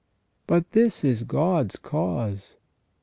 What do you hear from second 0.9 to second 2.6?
is God's cause.